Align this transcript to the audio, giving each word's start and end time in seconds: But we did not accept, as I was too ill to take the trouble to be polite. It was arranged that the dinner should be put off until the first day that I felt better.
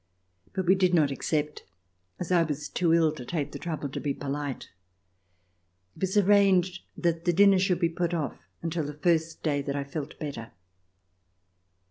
But 0.53 0.65
we 0.65 0.73
did 0.73 0.95
not 0.95 1.11
accept, 1.11 1.63
as 2.19 2.31
I 2.31 2.41
was 2.41 2.67
too 2.69 2.91
ill 2.91 3.11
to 3.11 3.23
take 3.23 3.51
the 3.51 3.59
trouble 3.59 3.87
to 3.89 3.99
be 3.99 4.15
polite. 4.15 4.71
It 5.95 6.01
was 6.01 6.17
arranged 6.17 6.81
that 6.97 7.25
the 7.25 7.31
dinner 7.31 7.59
should 7.59 7.79
be 7.79 7.87
put 7.87 8.11
off 8.15 8.39
until 8.63 8.83
the 8.87 8.95
first 8.95 9.43
day 9.43 9.61
that 9.61 9.75
I 9.75 9.83
felt 9.83 10.17
better. 10.17 10.53